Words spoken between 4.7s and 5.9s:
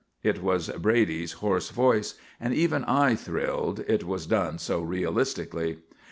realistically.